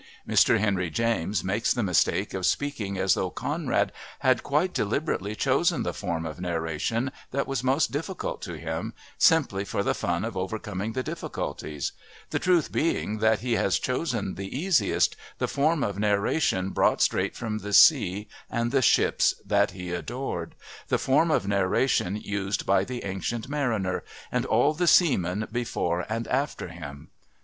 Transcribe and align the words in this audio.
Mr 0.27 0.57
Henry 0.57 0.89
James 0.89 1.43
makes 1.43 1.75
the 1.75 1.83
mistake 1.83 2.33
of 2.33 2.47
speaking 2.47 2.97
as 2.97 3.13
though 3.13 3.29
Conrad 3.29 3.91
had 4.21 4.41
quite 4.41 4.73
deliberately 4.73 5.35
chosen 5.35 5.83
the 5.83 5.93
form 5.93 6.25
of 6.25 6.41
narration 6.41 7.11
that 7.29 7.45
was 7.45 7.63
most 7.63 7.91
difficult 7.91 8.41
to 8.41 8.57
him, 8.57 8.95
simply 9.19 9.63
for 9.63 9.83
the 9.83 9.93
fun 9.93 10.25
of 10.25 10.35
overcoming 10.35 10.93
the 10.93 11.03
difficulties, 11.03 11.91
the 12.31 12.39
truth 12.39 12.71
being 12.71 13.19
that 13.19 13.41
he 13.41 13.53
has 13.53 13.77
chosen 13.77 14.33
the 14.33 14.57
easiest, 14.57 15.15
the 15.37 15.47
form 15.47 15.83
of 15.83 15.99
narration 15.99 16.71
brought 16.71 16.99
straight 16.99 17.35
from 17.35 17.59
the 17.59 17.71
sea 17.71 18.27
and 18.49 18.71
the 18.71 18.81
ships 18.81 19.35
that 19.45 19.69
he 19.69 19.91
adored, 19.91 20.55
the 20.87 20.97
form 20.97 21.29
of 21.29 21.47
narration 21.47 22.15
used 22.15 22.65
by 22.65 22.83
the 22.83 23.03
Ancient 23.03 23.47
Mariner 23.47 24.03
and 24.31 24.47
all 24.47 24.73
the 24.73 24.87
seamen 24.87 25.47
before 25.51 26.07
and 26.09 26.27
after 26.27 26.69
him. 26.69 27.09